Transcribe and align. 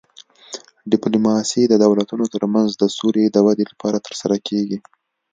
ډیپلوماسي 0.91 1.63
د 1.67 1.73
دولتونو 1.85 2.25
ترمنځ 2.33 2.69
د 2.77 2.83
سولې 2.97 3.25
د 3.31 3.37
ودې 3.45 3.65
لپاره 3.71 4.03
ترسره 4.07 4.37
کیږي 4.47 4.77